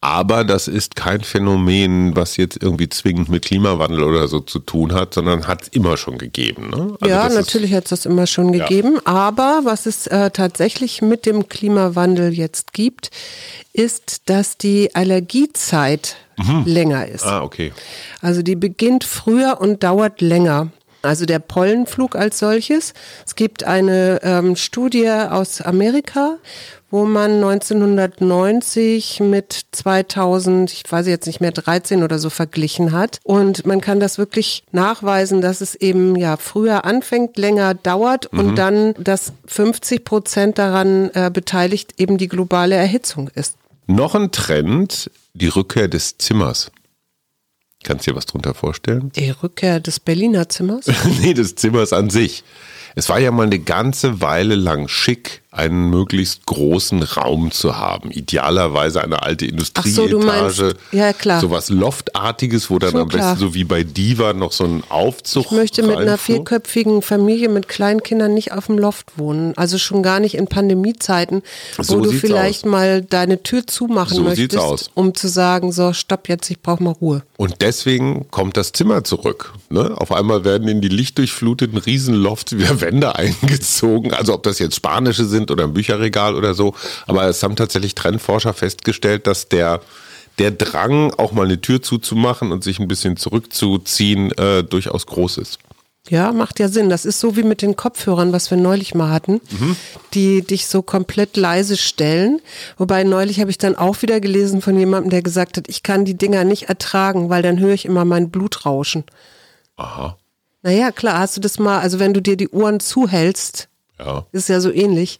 Aber 0.00 0.44
das 0.44 0.68
ist 0.68 0.94
kein 0.94 1.22
Phänomen, 1.22 2.14
was 2.14 2.36
jetzt 2.36 2.62
irgendwie 2.62 2.88
zwingend 2.88 3.28
mit 3.28 3.44
Klimawandel 3.44 4.04
oder 4.04 4.28
so 4.28 4.38
zu 4.38 4.60
tun 4.60 4.94
hat, 4.94 5.12
sondern 5.12 5.48
hat 5.48 5.62
es 5.62 5.68
immer 5.68 5.96
schon 5.96 6.18
gegeben. 6.18 6.70
Ne? 6.70 6.96
Also 7.00 7.14
ja, 7.14 7.28
natürlich 7.28 7.74
hat 7.74 7.84
es 7.84 7.90
das 7.90 8.06
immer 8.06 8.28
schon 8.28 8.54
ja. 8.54 8.64
gegeben. 8.64 9.00
Aber 9.04 9.62
was 9.64 9.86
es 9.86 10.06
äh, 10.06 10.30
tatsächlich 10.30 11.02
mit 11.02 11.26
dem 11.26 11.48
Klimawandel 11.48 12.32
jetzt 12.32 12.72
gibt, 12.72 13.10
ist, 13.72 14.22
dass 14.26 14.56
die 14.56 14.94
Allergiezeit 14.94 16.14
mhm. 16.36 16.62
länger 16.64 17.08
ist. 17.08 17.26
Ah, 17.26 17.42
okay. 17.42 17.72
Also 18.20 18.42
die 18.42 18.56
beginnt 18.56 19.02
früher 19.02 19.60
und 19.60 19.82
dauert 19.82 20.20
länger. 20.20 20.70
Also 21.02 21.26
der 21.26 21.38
Pollenflug 21.38 22.16
als 22.16 22.38
solches. 22.38 22.92
Es 23.24 23.36
gibt 23.36 23.64
eine 23.64 24.20
ähm, 24.22 24.56
Studie 24.56 25.08
aus 25.08 25.60
Amerika, 25.60 26.38
wo 26.90 27.04
man 27.04 27.42
1990 27.42 29.20
mit 29.20 29.66
2000, 29.72 30.72
ich 30.72 30.82
weiß 30.90 31.06
jetzt 31.06 31.26
nicht 31.26 31.40
mehr, 31.40 31.52
13 31.52 32.02
oder 32.02 32.18
so 32.18 32.30
verglichen 32.30 32.92
hat. 32.92 33.20
Und 33.24 33.66
man 33.66 33.80
kann 33.80 34.00
das 34.00 34.18
wirklich 34.18 34.64
nachweisen, 34.72 35.40
dass 35.40 35.60
es 35.60 35.74
eben 35.74 36.16
ja 36.16 36.36
früher 36.36 36.84
anfängt, 36.84 37.36
länger 37.36 37.74
dauert 37.74 38.32
mhm. 38.32 38.38
und 38.38 38.54
dann, 38.56 38.94
dass 38.94 39.32
50 39.46 40.04
Prozent 40.04 40.58
daran 40.58 41.10
äh, 41.14 41.30
beteiligt 41.32 41.94
eben 41.98 42.18
die 42.18 42.28
globale 42.28 42.74
Erhitzung 42.74 43.28
ist. 43.34 43.56
Noch 43.86 44.14
ein 44.14 44.32
Trend, 44.32 45.10
die 45.34 45.48
Rückkehr 45.48 45.88
des 45.88 46.18
Zimmers. 46.18 46.70
Kannst 47.84 48.06
du 48.06 48.10
dir 48.10 48.16
was 48.16 48.26
drunter 48.26 48.54
vorstellen? 48.54 49.12
Die 49.14 49.30
Rückkehr 49.30 49.80
des 49.80 50.00
Berliner 50.00 50.48
Zimmers? 50.48 50.86
nee, 51.20 51.32
des 51.32 51.54
Zimmers 51.54 51.92
an 51.92 52.10
sich. 52.10 52.44
Es 52.96 53.08
war 53.08 53.18
ja 53.20 53.30
mal 53.30 53.46
eine 53.46 53.60
ganze 53.60 54.20
Weile 54.20 54.56
lang 54.56 54.88
schick, 54.88 55.42
einen 55.58 55.90
möglichst 55.90 56.46
großen 56.46 57.02
Raum 57.02 57.50
zu 57.50 57.76
haben. 57.76 58.10
Idealerweise 58.10 59.02
eine 59.02 59.22
alte 59.22 59.44
Industrieetage. 59.46 60.50
So, 60.52 60.96
ja, 60.96 61.12
klar. 61.12 61.40
Sowas 61.40 61.68
Loftartiges, 61.68 62.70
wo 62.70 62.78
dann 62.78 62.92
Schon 62.92 63.00
am 63.00 63.08
besten 63.08 63.20
klar. 63.20 63.36
so 63.36 63.54
wie 63.54 63.64
bei 63.64 63.82
Diva 63.82 64.32
noch 64.32 64.52
so 64.52 64.64
ein 64.64 64.84
Aufzug. 64.88 65.46
Ich 65.46 65.50
möchte 65.50 65.82
mit 65.82 65.96
einer 65.96 66.16
vierköpfigen 66.16 67.02
Familie 67.02 67.48
mit 67.48 67.68
kleinen 67.68 68.02
Kindern 68.02 68.34
nicht 68.34 68.52
auf 68.52 68.66
dem 68.66 68.78
Loft 68.78 69.18
wohnen. 69.18 69.52
Also 69.56 69.78
schon 69.78 70.02
gar 70.02 70.20
nicht 70.20 70.36
in 70.36 70.46
Pandemiezeiten, 70.46 71.42
wo 71.76 71.82
so 71.82 72.00
du 72.00 72.12
vielleicht 72.12 72.64
aus. 72.64 72.70
mal 72.70 73.02
deine 73.02 73.42
Tür 73.42 73.66
zumachen 73.66 74.16
so 74.16 74.22
möchtest, 74.22 74.90
um 74.94 75.14
zu 75.14 75.28
sagen, 75.28 75.72
so 75.72 75.92
stopp 75.92 76.28
jetzt, 76.28 76.50
ich 76.50 76.60
brauche 76.60 76.82
mal 76.82 76.92
Ruhe. 76.92 77.22
Und 77.36 77.56
deswegen 77.60 78.30
kommt 78.30 78.56
das 78.56 78.72
Zimmer 78.72 79.04
zurück. 79.04 79.54
Ne? 79.70 79.94
Auf 79.96 80.12
einmal 80.12 80.44
werden 80.44 80.68
in 80.68 80.80
die 80.80 80.88
lichtdurchfluteten 80.88 81.78
Riesenlofts 81.78 82.56
wieder 82.56 82.80
Wände 82.80 83.14
eingezogen. 83.16 84.14
Also 84.14 84.34
ob 84.34 84.42
das 84.44 84.58
jetzt 84.58 84.76
spanische 84.76 85.24
sind 85.24 85.47
oder 85.50 85.64
ein 85.64 85.74
Bücherregal 85.74 86.34
oder 86.34 86.54
so. 86.54 86.74
Aber 87.06 87.24
es 87.24 87.42
haben 87.42 87.56
tatsächlich 87.56 87.94
Trendforscher 87.94 88.54
festgestellt, 88.54 89.26
dass 89.26 89.48
der 89.48 89.80
der 90.38 90.52
Drang, 90.52 91.12
auch 91.14 91.32
mal 91.32 91.46
eine 91.46 91.60
Tür 91.60 91.82
zuzumachen 91.82 92.52
und 92.52 92.62
sich 92.62 92.78
ein 92.78 92.86
bisschen 92.86 93.16
zurückzuziehen, 93.16 94.30
äh, 94.38 94.62
durchaus 94.62 95.06
groß 95.06 95.38
ist. 95.38 95.58
Ja, 96.08 96.32
macht 96.32 96.58
ja 96.58 96.68
Sinn. 96.68 96.88
Das 96.88 97.04
ist 97.04 97.20
so 97.20 97.36
wie 97.36 97.42
mit 97.42 97.60
den 97.60 97.76
Kopfhörern, 97.76 98.32
was 98.32 98.50
wir 98.50 98.56
neulich 98.56 98.94
mal 98.94 99.10
hatten, 99.10 99.40
mhm. 99.50 99.76
die 100.14 100.42
dich 100.42 100.66
so 100.66 100.80
komplett 100.80 101.36
leise 101.36 101.76
stellen. 101.76 102.40
Wobei 102.78 103.04
neulich 103.04 103.40
habe 103.40 103.50
ich 103.50 103.58
dann 103.58 103.76
auch 103.76 104.00
wieder 104.00 104.20
gelesen 104.20 104.62
von 104.62 104.78
jemandem, 104.78 105.10
der 105.10 105.22
gesagt 105.22 105.58
hat, 105.58 105.68
ich 105.68 105.82
kann 105.82 106.06
die 106.06 106.16
Dinger 106.16 106.44
nicht 106.44 106.70
ertragen, 106.70 107.28
weil 107.28 107.42
dann 107.42 107.58
höre 107.58 107.74
ich 107.74 107.84
immer 107.84 108.06
mein 108.06 108.30
Blut 108.30 108.64
rauschen. 108.64 109.04
Aha. 109.76 110.16
Naja, 110.62 110.92
klar, 110.92 111.18
hast 111.18 111.36
du 111.36 111.40
das 111.40 111.58
mal, 111.58 111.78
also 111.78 111.98
wenn 111.98 112.14
du 112.14 112.22
dir 112.22 112.36
die 112.36 112.48
Ohren 112.48 112.80
zuhältst, 112.80 113.68
ja. 113.98 114.26
ist 114.32 114.48
ja 114.48 114.60
so 114.60 114.72
ähnlich, 114.72 115.18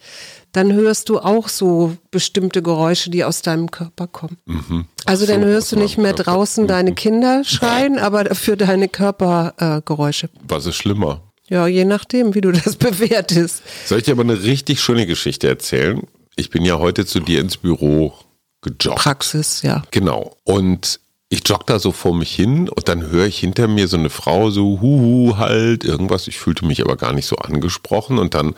dann 0.53 0.73
hörst 0.73 1.09
du 1.09 1.19
auch 1.19 1.49
so 1.49 1.97
bestimmte 2.11 2.63
Geräusche, 2.63 3.11
die 3.11 3.25
aus 3.25 3.43
deinem 3.43 3.71
Körper 3.71 4.07
kommen. 4.07 4.39
Mhm. 4.47 4.87
Also 5.05 5.27
so, 5.27 5.33
dann 5.33 5.45
hörst 5.45 5.73
du 5.73 5.77
nicht 5.77 5.99
mehr 5.99 6.15
draußen 6.15 6.65
mhm. 6.65 6.69
deine 6.69 6.95
Kinder 6.95 7.45
schreien, 7.45 7.99
aber 7.99 8.25
dafür 8.25 8.57
deine 8.57 8.89
Körpergeräusche. 8.89 10.27
Äh, 10.27 10.41
Was 10.49 10.67
ist 10.67 10.77
schlimmer? 10.77 11.23
Ja, 11.49 11.67
je 11.67 11.85
nachdem, 11.85 12.35
wie 12.35 12.41
du 12.41 12.53
das 12.53 12.77
bewertest. 12.77 13.63
Soll 13.87 13.99
ich 13.99 14.05
dir 14.05 14.13
aber 14.13 14.23
eine 14.23 14.43
richtig 14.43 14.81
schöne 14.81 15.07
Geschichte 15.07 15.49
erzählen? 15.49 16.03
Ich 16.37 16.51
bin 16.51 16.65
ja 16.65 16.79
heute 16.79 17.05
zu 17.05 17.21
dir 17.21 17.41
ins 17.41 17.57
Büro 17.57 18.15
gejoggt. 18.63 18.99
Praxis, 18.99 19.63
ja. 19.63 19.83
Genau. 19.91 20.37
Und 20.45 21.01
ich 21.31 21.47
jogge 21.47 21.65
da 21.67 21.79
so 21.79 21.93
vor 21.93 22.15
mich 22.15 22.35
hin 22.35 22.69
und 22.69 22.89
dann 22.89 23.11
höre 23.11 23.27
ich 23.27 23.39
hinter 23.39 23.69
mir 23.69 23.87
so 23.89 23.97
eine 23.97 24.11
Frau 24.11 24.51
so 24.51 24.81
huhu 24.81 25.37
halt 25.37 25.85
irgendwas. 25.85 26.27
Ich 26.27 26.39
fühlte 26.39 26.65
mich 26.65 26.83
aber 26.83 26.97
gar 26.97 27.13
nicht 27.13 27.27
so 27.27 27.37
angesprochen 27.37 28.19
und 28.19 28.35
dann 28.35 28.55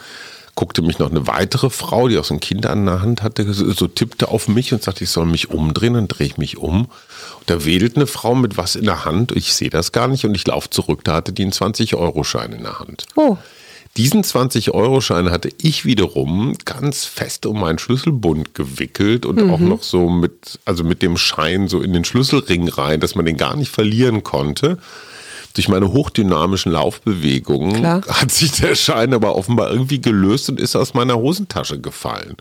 guckte 0.55 0.83
mich 0.83 0.99
noch 0.99 1.11
eine 1.11 1.27
weitere 1.27 1.71
Frau, 1.71 2.09
die 2.09 2.19
auch 2.19 2.25
so 2.25 2.35
ein 2.35 2.41
Kind 2.41 2.67
an 2.67 2.85
der 2.85 3.01
Hand 3.01 3.23
hatte, 3.23 3.53
so 3.53 3.87
tippte 3.87 4.29
auf 4.29 4.47
mich 4.47 4.73
und 4.73 4.83
sagte, 4.83 5.05
ich 5.05 5.11
soll 5.11 5.27
mich 5.27 5.51
umdrehen. 5.51 5.95
Dann 5.95 6.07
drehe 6.07 6.27
ich 6.27 6.39
mich 6.39 6.59
um. 6.59 6.83
Und 6.83 7.49
da 7.51 7.65
wedelt 7.65 7.97
eine 7.97 8.07
Frau 8.07 8.35
mit 8.35 8.57
was 8.57 8.77
in 8.77 8.85
der 8.85 9.05
Hand. 9.05 9.33
Ich 9.33 9.55
sehe 9.55 9.71
das 9.71 9.91
gar 9.91 10.07
nicht 10.07 10.25
und 10.25 10.35
ich 10.35 10.47
laufe 10.47 10.69
zurück. 10.69 11.03
Da 11.05 11.15
hatte 11.15 11.33
die 11.33 11.43
einen 11.43 11.53
20-Euro-Schein 11.53 12.53
in 12.53 12.63
der 12.63 12.79
Hand. 12.79 13.07
Oh. 13.17 13.39
Diesen 13.97 14.23
20-Euro-Schein 14.23 15.31
hatte 15.31 15.51
ich 15.61 15.85
wiederum 15.85 16.57
ganz 16.65 17.05
fest 17.05 17.45
um 17.45 17.61
meinen 17.61 17.79
Schlüsselbund 17.79 18.55
gewickelt 18.55 19.27
und 19.27 19.43
mhm. 19.43 19.51
auch 19.51 19.59
noch 19.59 19.83
so 19.83 20.09
mit, 20.09 20.61
also 20.65 20.85
mit 20.85 21.03
dem 21.03 21.17
Schein 21.17 21.67
so 21.67 21.81
in 21.81 21.93
den 21.93 22.05
Schlüsselring 22.05 22.69
rein, 22.69 23.01
dass 23.01 23.17
man 23.17 23.25
den 23.25 23.37
gar 23.37 23.57
nicht 23.57 23.71
verlieren 23.71 24.23
konnte. 24.23 24.79
Durch 25.55 25.69
meine 25.69 25.93
hochdynamischen 25.93 26.71
Laufbewegungen 26.71 27.81
Klar. 27.81 28.03
hat 28.07 28.31
sich 28.31 28.53
der 28.53 28.77
Schein 28.77 29.13
aber 29.13 29.35
offenbar 29.35 29.73
irgendwie 29.73 30.01
gelöst 30.01 30.49
und 30.49 30.61
ist 30.61 30.77
aus 30.77 30.95
meiner 30.95 31.17
Hosentasche 31.17 31.81
gefallen. 31.81 32.37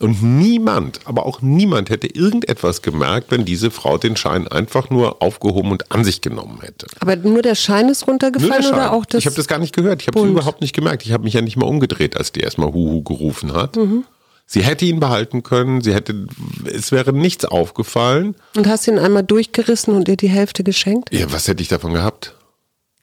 Und 0.00 0.22
niemand, 0.22 1.00
aber 1.04 1.26
auch 1.26 1.42
niemand 1.42 1.90
hätte 1.90 2.06
irgendetwas 2.06 2.80
gemerkt, 2.80 3.30
wenn 3.30 3.44
diese 3.44 3.70
Frau 3.70 3.98
den 3.98 4.16
Schein 4.16 4.48
einfach 4.48 4.88
nur 4.88 5.20
aufgehoben 5.20 5.72
und 5.72 5.92
an 5.92 6.04
sich 6.04 6.22
genommen 6.22 6.60
hätte. 6.62 6.86
Aber 7.00 7.16
nur 7.16 7.42
der 7.42 7.54
Schein 7.54 7.90
ist 7.90 8.08
runtergefallen 8.08 8.66
oder 8.66 8.92
auch 8.94 9.04
das? 9.04 9.18
Ich 9.18 9.26
habe 9.26 9.36
das 9.36 9.46
gar 9.46 9.58
nicht 9.58 9.76
gehört. 9.76 10.00
Ich 10.00 10.08
habe 10.08 10.18
es 10.18 10.26
überhaupt 10.26 10.62
nicht 10.62 10.74
gemerkt. 10.74 11.04
Ich 11.04 11.12
habe 11.12 11.24
mich 11.24 11.34
ja 11.34 11.42
nicht 11.42 11.58
mal 11.58 11.66
umgedreht, 11.66 12.16
als 12.16 12.32
die 12.32 12.40
erstmal 12.40 12.72
Huhu 12.72 13.02
gerufen 13.02 13.52
hat. 13.52 13.76
Mhm. 13.76 14.04
Sie 14.46 14.64
hätte 14.64 14.86
ihn 14.86 15.00
behalten 15.00 15.42
können, 15.42 15.80
sie 15.80 15.94
hätte, 15.94 16.26
es 16.64 16.90
wäre 16.90 17.12
nichts 17.12 17.44
aufgefallen. 17.44 18.34
Und 18.56 18.66
hast 18.66 18.88
ihn 18.88 18.98
einmal 18.98 19.22
durchgerissen 19.22 19.94
und 19.94 20.08
ihr 20.08 20.16
die 20.16 20.30
Hälfte 20.30 20.64
geschenkt? 20.64 21.12
Ja, 21.12 21.30
was 21.30 21.46
hätte 21.46 21.62
ich 21.62 21.68
davon 21.68 21.92
gehabt? 21.92 22.34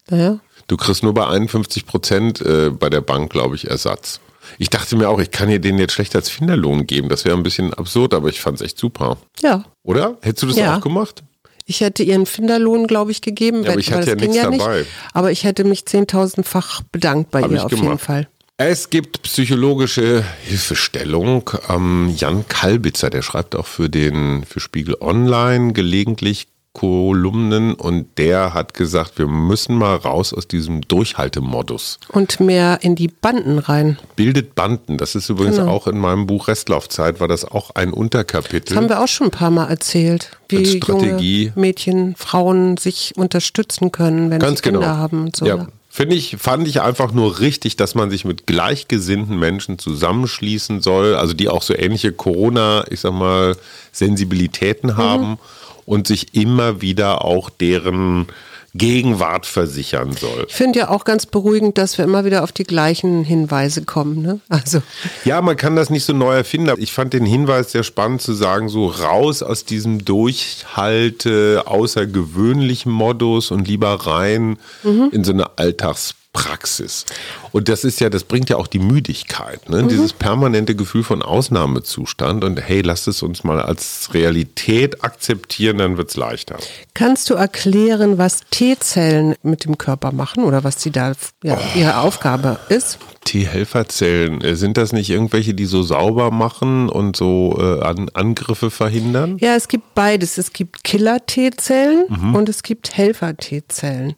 Naja. 0.10 0.40
Du 0.68 0.76
kriegst 0.76 1.04
nur 1.04 1.14
bei 1.14 1.26
51 1.26 1.86
Prozent 1.86 2.42
äh, 2.42 2.72
bei 2.72 2.90
der 2.90 3.02
Bank, 3.02 3.32
glaube 3.32 3.56
ich, 3.56 3.70
Ersatz. 3.70 4.20
Ich 4.58 4.70
dachte 4.70 4.96
mir 4.96 5.10
auch, 5.10 5.20
ich 5.20 5.32
kann 5.32 5.50
ihr 5.50 5.60
den 5.60 5.78
jetzt 5.78 5.94
schlecht 5.94 6.16
als 6.16 6.30
Finderlohn 6.30 6.88
geben. 6.88 7.10
Das 7.10 7.26
wäre 7.26 7.36
ein 7.36 7.44
bisschen 7.44 7.74
absurd, 7.74 8.14
aber 8.14 8.30
ich 8.30 8.42
fand 8.42 8.60
es 8.60 8.66
echt 8.66 8.78
super. 8.78 9.18
Ja. 9.42 9.64
Oder? 9.84 10.18
Hättest 10.22 10.44
du 10.44 10.48
das 10.48 10.58
ja. 10.58 10.78
auch 10.78 10.82
gemacht? 10.82 11.24
Ich 11.66 11.82
hätte 11.82 12.02
ihren 12.02 12.26
Finderlohn, 12.26 12.88
glaube 12.88 13.12
ich, 13.12 13.22
gegeben. 13.22 13.64
Ja, 13.64 13.72
aber 13.72 13.80
ich 13.80 13.92
hatte 13.92 14.10
ja 14.10 14.16
nichts 14.16 14.36
ja 14.38 14.50
dabei. 14.50 14.80
Nicht. 14.80 14.90
Aber 15.14 15.32
ich 15.32 15.44
hätte 15.44 15.66
mich 15.66 15.86
zehntausendfach 15.86 16.82
bedankt 16.92 17.32
bei 17.32 17.42
Hab 17.42 17.52
ihr 17.52 17.66
auf 17.66 17.70
gemacht. 17.70 17.86
jeden 17.86 18.00
Fall. 18.00 18.28
Es 18.60 18.90
gibt 18.90 19.22
psychologische 19.22 20.24
Hilfestellung. 20.46 21.52
Ähm, 21.70 22.16
Jan 22.18 22.48
Kalbitzer, 22.48 23.10
der 23.10 23.22
schreibt 23.22 23.56
auch 23.56 23.68
für 23.68 23.90
den 23.90 24.46
für 24.46 24.60
Spiegel 24.60 24.96
Online 25.00 25.74
gelegentlich 25.74 26.48
Kolumnen 26.78 27.74
und 27.74 28.20
der 28.20 28.54
hat 28.54 28.76
gesagt, 28.76 29.18
wir 29.18 29.26
müssen 29.26 29.76
mal 29.80 29.96
raus 29.96 30.32
aus 30.32 30.48
diesem 30.48 30.82
Durchhaltemodus. 30.82 31.98
Und 32.10 32.40
mehr 32.40 32.78
in 32.82 32.96
die 32.96 33.08
Banden 33.08 33.58
rein. 33.58 33.98
Bildet 34.16 34.54
Banden. 34.54 35.00
Das 35.00 35.16
ist 35.16 35.28
übrigens 35.28 35.58
genau. 35.58 35.72
auch 35.72 35.88
in 35.88 35.98
meinem 35.98 36.28
Buch 36.28 36.48
Restlaufzeit, 36.48 37.20
war 37.20 37.28
das 37.28 37.46
auch 37.46 37.72
ein 37.74 37.92
Unterkapitel. 37.94 38.76
Das 38.76 38.78
haben 38.78 38.90
wir 38.90 39.02
auch 39.02 39.08
schon 39.08 39.28
ein 39.28 39.32
paar 39.32 39.50
Mal 39.50 39.70
erzählt, 39.70 40.38
wie 40.50 40.68
Strategie. 40.68 41.52
Mädchen, 41.56 42.16
Frauen 42.16 42.78
sich 42.78 43.14
unterstützen 43.18 43.92
können, 43.92 44.30
wenn 44.30 44.38
Ganz 44.38 44.60
sie 44.60 44.66
Kinder 44.66 44.82
genau. 44.82 44.92
haben 44.92 45.26
und 45.26 45.36
so. 45.36 45.48
Ja. 45.48 45.66
Finde 45.90 46.16
ich, 46.16 46.38
fand 46.38 46.68
ich 46.68 46.82
einfach 46.82 47.12
nur 47.12 47.40
richtig, 47.40 47.76
dass 47.76 47.96
man 47.96 48.12
sich 48.12 48.24
mit 48.24 48.46
gleichgesinnten 48.46 49.40
Menschen 49.40 49.80
zusammenschließen 49.80 50.82
soll, 50.82 51.16
also 51.16 51.34
die 51.34 51.50
auch 51.50 51.64
so 51.64 51.74
ähnliche 51.74 52.12
Corona, 52.12 52.86
ich 52.92 53.00
sag 53.00 53.14
mal, 53.14 53.56
Sensibilitäten 53.92 54.92
mhm. 54.92 55.40
Und 55.88 56.06
sich 56.06 56.36
immer 56.36 56.82
wieder 56.82 57.26
auch 57.26 57.50
deren 57.50 58.28
Gegenwart 58.76 59.46
versichern 59.46 60.12
soll. 60.12 60.46
Ich 60.50 60.54
finde 60.54 60.80
ja 60.80 60.90
auch 60.90 61.06
ganz 61.06 61.26
beruhigend, 61.26 61.78
dass 61.78 61.98
wir 61.98 62.06
immer 62.06 62.26
wieder 62.26 62.44
auf 62.44 62.52
die 62.52 62.66
gleichen 62.66 63.24
Hinweise 63.24 63.84
kommen. 63.84 64.22
Ne? 64.22 64.40
Also. 64.50 64.84
Ja, 65.26 65.42
man 65.42 65.56
kann 65.56 65.76
das 65.76 65.90
nicht 65.90 66.04
so 66.04 66.14
neu 66.14 66.36
erfinden. 66.36 66.76
Ich 66.78 66.92
fand 66.92 67.14
den 67.14 67.26
Hinweis 67.26 67.72
sehr 67.72 67.84
spannend 67.84 68.22
zu 68.22 68.34
sagen, 68.34 68.70
so 68.70 68.88
raus 68.88 69.42
aus 69.42 69.64
diesem 69.64 70.06
Durchhalte 70.06 71.64
außergewöhnlichen 71.66 72.92
Modus 72.92 73.50
und 73.50 73.68
lieber 73.68 73.94
rein 74.06 74.58
mhm. 74.84 75.10
in 75.12 75.24
so 75.24 75.32
eine 75.32 75.58
Alltags 75.58 76.14
Praxis. 76.38 77.06
Und 77.52 77.70
das 77.70 77.84
ist 77.84 78.00
ja, 78.00 78.10
das 78.10 78.24
bringt 78.24 78.50
ja 78.50 78.58
auch 78.58 78.68
die 78.68 78.80
Müdigkeit, 78.80 79.70
ne? 79.70 79.84
Mhm. 79.84 79.88
dieses 79.88 80.14
permanente 80.14 80.76
Gefühl 80.76 81.04
von 81.04 81.24
Ausnahmezustand. 81.24 82.44
Und 82.44 82.62
hey, 82.62 82.82
lasst 82.82 83.08
es 83.08 83.24
uns 83.24 83.44
mal 83.44 83.60
als 83.60 84.14
Realität 84.14 85.04
akzeptieren, 85.04 85.80
dann 85.80 85.98
wird 85.98 86.10
es 86.10 86.16
leichter. 86.16 86.58
Kannst 86.94 87.30
du 87.30 87.34
erklären, 87.34 88.18
was 88.18 88.42
T-Zellen 88.52 89.36
mit 89.42 89.66
dem 89.66 89.78
Körper 89.78 90.12
machen 90.12 90.44
oder 90.44 90.64
was 90.64 90.82
sie 90.82 90.92
da 90.92 91.14
ja, 91.44 91.58
oh. 91.58 91.78
ihre 91.78 91.98
Aufgabe 91.98 92.60
ist? 92.70 93.00
T-Helferzellen, 93.28 94.42
äh, 94.42 94.56
sind 94.56 94.78
das 94.78 94.94
nicht 94.94 95.10
irgendwelche, 95.10 95.54
die 95.54 95.66
so 95.66 95.84
sauber 95.84 96.32
machen 96.32 96.88
und 96.88 97.18
so 97.18 97.58
äh, 97.60 97.84
An 97.84 98.10
Angriffe 98.14 98.72
verhindern? 98.72 99.38
Ja, 99.42 99.56
es 99.56 99.68
gibt 99.68 99.96
beides. 99.96 100.38
Es 100.38 100.54
gibt 100.54 100.84
Killer-T-Zellen 100.84 102.06
mhm. 102.08 102.36
und 102.36 102.48
es 102.48 102.64
gibt 102.64 102.96
Helfer-T-Zellen. 102.96 104.16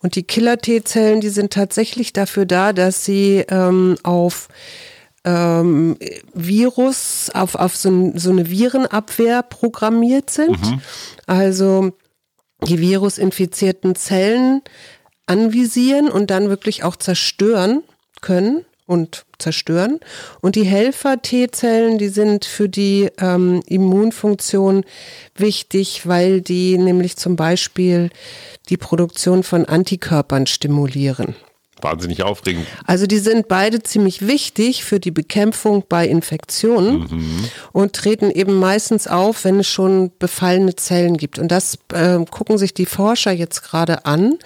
Und 0.00 0.14
die 0.14 0.22
Killer-T-Zellen, 0.22 1.20
die 1.20 1.28
sind 1.28 1.52
tatsächlich 1.52 2.12
dafür 2.12 2.46
da, 2.46 2.72
dass 2.72 3.04
sie 3.04 3.44
ähm, 3.48 3.96
auf 4.02 4.48
ähm, 5.24 5.96
Virus, 6.32 7.30
auf, 7.34 7.54
auf 7.54 7.76
so, 7.76 8.12
so, 8.14 8.30
eine 8.30 8.48
Virenabwehr 8.48 9.42
programmiert 9.42 10.30
sind. 10.30 10.60
Mhm. 10.60 10.80
Also 11.26 11.92
die 12.66 12.80
virusinfizierten 12.80 13.94
Zellen 13.94 14.62
anvisieren 15.26 16.08
und 16.08 16.30
dann 16.30 16.48
wirklich 16.48 16.84
auch 16.84 16.96
zerstören 16.96 17.82
können 18.20 18.64
und 18.88 19.26
zerstören. 19.38 20.00
Und 20.40 20.56
die 20.56 20.64
Helfer-T-Zellen, 20.64 21.98
die 21.98 22.08
sind 22.08 22.44
für 22.44 22.68
die 22.68 23.10
ähm, 23.20 23.62
Immunfunktion 23.66 24.84
wichtig, 25.36 26.06
weil 26.06 26.40
die 26.40 26.78
nämlich 26.78 27.16
zum 27.16 27.36
Beispiel 27.36 28.10
die 28.68 28.76
Produktion 28.76 29.42
von 29.44 29.64
Antikörpern 29.66 30.46
stimulieren. 30.46 31.36
Wahnsinnig 31.80 32.22
aufregend. 32.22 32.66
Also 32.84 33.06
die 33.06 33.18
sind 33.18 33.48
beide 33.48 33.82
ziemlich 33.82 34.26
wichtig 34.26 34.84
für 34.84 34.98
die 34.98 35.10
Bekämpfung 35.10 35.84
bei 35.88 36.06
Infektionen 36.08 37.00
mhm. 37.00 37.44
und 37.72 37.92
treten 37.92 38.30
eben 38.30 38.54
meistens 38.54 39.06
auf, 39.06 39.44
wenn 39.44 39.60
es 39.60 39.68
schon 39.68 40.10
befallene 40.18 40.74
Zellen 40.74 41.16
gibt. 41.16 41.38
Und 41.38 41.48
das 41.52 41.78
äh, 41.92 42.18
gucken 42.30 42.58
sich 42.58 42.74
die 42.74 42.86
Forscher 42.86 43.30
jetzt 43.30 43.62
gerade 43.62 44.06
an, 44.06 44.38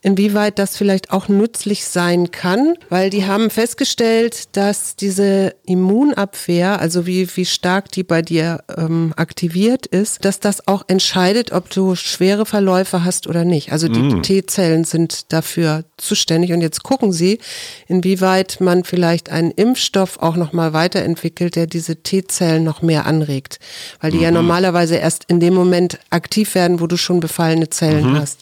inwieweit 0.00 0.58
das 0.58 0.76
vielleicht 0.76 1.10
auch 1.10 1.28
nützlich 1.28 1.84
sein 1.84 2.30
kann, 2.30 2.74
weil 2.88 3.10
die 3.10 3.26
haben 3.26 3.50
festgestellt, 3.50 4.56
dass 4.56 4.96
diese 4.96 5.54
Immunabwehr, 5.64 6.80
also 6.80 7.06
wie, 7.06 7.28
wie 7.36 7.46
stark 7.46 7.90
die 7.92 8.04
bei 8.04 8.22
dir 8.22 8.62
ähm, 8.76 9.12
aktiviert 9.16 9.86
ist, 9.86 10.24
dass 10.24 10.40
das 10.40 10.66
auch 10.68 10.84
entscheidet, 10.88 11.52
ob 11.52 11.70
du 11.70 11.94
schwere 11.94 12.46
Verläufe 12.46 13.04
hast 13.04 13.26
oder 13.26 13.44
nicht. 13.44 13.72
Also 13.72 13.88
die 13.88 14.00
mhm. 14.00 14.22
T-Zellen 14.22 14.84
sind 14.84 15.32
dafür 15.32 15.84
zuständig 15.96 16.52
und 16.52 16.60
jetzt 16.60 16.82
gucken 16.82 17.12
sie, 17.12 17.38
inwieweit 17.86 18.60
man 18.60 18.84
vielleicht 18.84 19.30
einen 19.30 19.50
Impfstoff 19.50 20.18
auch 20.20 20.36
noch 20.36 20.52
mal 20.52 20.72
weiterentwickelt, 20.72 21.56
der 21.56 21.66
diese 21.66 21.96
T-Zellen 21.96 22.64
noch 22.64 22.82
mehr 22.82 23.06
anregt, 23.06 23.58
weil 24.00 24.10
die 24.10 24.18
mhm. 24.18 24.22
ja 24.24 24.30
normalerweise 24.30 24.96
erst 24.96 25.24
in 25.28 25.40
dem 25.40 25.54
Moment 25.54 25.98
aktiv 26.10 26.54
werden, 26.54 26.80
wo 26.80 26.86
du 26.86 26.96
schon 26.96 27.20
befallene 27.20 27.68
Zellen 27.70 28.12
mhm. 28.12 28.18
hast. 28.18 28.40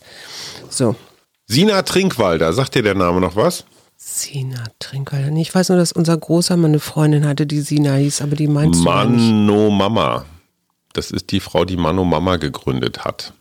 So. 0.69 0.97
Sina 1.47 1.83
Trinkwalder, 1.83 2.53
sagt 2.53 2.75
dir 2.75 2.83
der 2.83 2.95
Name 2.95 3.21
noch 3.21 3.37
was? 3.37 3.65
Sina 3.97 4.65
Trinkwalder. 4.79 5.31
Ich 5.37 5.55
weiß 5.55 5.69
nur, 5.71 5.79
dass 5.79 5.93
unser 5.93 6.17
Großer 6.17 6.57
mal 6.57 6.69
eine 6.69 6.81
Freundin 6.81 7.27
hatte, 7.27 7.47
die 7.47 7.61
Sina 7.61 7.95
hieß, 7.95 8.23
aber 8.23 8.37
die 8.37 8.49
meinst 8.49 8.83
Mann, 8.83 9.17
du 9.17 9.23
Mann, 9.23 9.51
oh 9.51 9.71
Mama. 9.71 10.25
Das 10.93 11.11
ist 11.11 11.31
die 11.31 11.41
Frau, 11.41 11.65
die 11.65 11.77
Mano 11.77 12.05
Mama 12.05 12.37
gegründet 12.37 13.05
hat. 13.05 13.33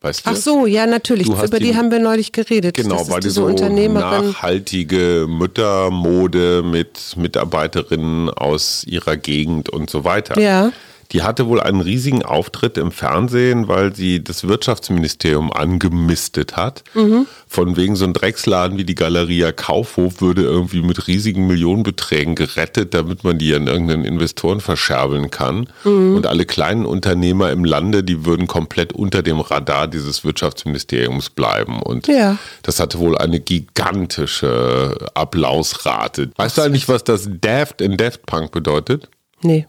Weißt 0.00 0.26
du? 0.26 0.30
Ach 0.30 0.36
so, 0.36 0.66
ja, 0.66 0.84
natürlich. 0.86 1.26
Du 1.28 1.32
Über 1.32 1.58
die, 1.58 1.68
die- 1.68 1.76
haben 1.76 1.90
wir 1.90 1.98
neulich 2.00 2.32
geredet. 2.32 2.74
Genau, 2.76 2.98
das 2.98 3.08
weil 3.10 3.20
die 3.20 3.28
diese 3.28 3.40
so 3.40 3.48
nachhaltige 3.48 5.26
Müttermode 5.28 6.62
mit 6.62 7.16
Mitarbeiterinnen 7.16 8.28
aus 8.28 8.84
ihrer 8.84 9.16
Gegend 9.16 9.70
und 9.70 9.88
so 9.88 10.04
weiter. 10.04 10.38
Ja. 10.38 10.72
Die 11.12 11.22
hatte 11.22 11.46
wohl 11.46 11.60
einen 11.60 11.80
riesigen 11.80 12.22
Auftritt 12.24 12.78
im 12.78 12.90
Fernsehen, 12.92 13.68
weil 13.68 13.94
sie 13.94 14.22
das 14.22 14.46
Wirtschaftsministerium 14.46 15.52
angemistet 15.52 16.56
hat. 16.56 16.82
Mhm. 16.94 17.26
Von 17.46 17.76
wegen 17.76 17.96
so 17.96 18.04
ein 18.04 18.12
Drecksladen 18.12 18.78
wie 18.78 18.84
die 18.84 18.94
Galeria 18.94 19.52
Kaufhof 19.52 20.20
würde 20.20 20.42
irgendwie 20.42 20.82
mit 20.82 21.06
riesigen 21.06 21.46
Millionenbeträgen 21.46 22.34
gerettet, 22.34 22.94
damit 22.94 23.24
man 23.24 23.38
die 23.38 23.54
an 23.54 23.66
irgendeinen 23.66 24.04
Investoren 24.04 24.60
verscherbeln 24.60 25.30
kann. 25.30 25.68
Mhm. 25.84 26.16
Und 26.16 26.26
alle 26.26 26.44
kleinen 26.46 26.86
Unternehmer 26.86 27.50
im 27.50 27.64
Lande, 27.64 28.02
die 28.02 28.24
würden 28.24 28.46
komplett 28.46 28.92
unter 28.92 29.22
dem 29.22 29.40
Radar 29.40 29.86
dieses 29.88 30.24
Wirtschaftsministeriums 30.24 31.30
bleiben. 31.30 31.80
Und 31.82 32.06
Ja. 32.08 32.38
das 32.62 32.80
hatte 32.80 32.98
wohl 32.98 33.16
eine 33.16 33.40
gigantische 33.40 34.96
Applausrate. 35.14 36.30
Weißt 36.36 36.58
du 36.58 36.62
eigentlich, 36.62 36.88
was 36.88 37.04
das 37.04 37.28
Daft 37.40 37.80
in 37.80 37.96
Daft 37.96 38.26
Punk 38.26 38.50
bedeutet? 38.52 39.08
Nee. 39.42 39.66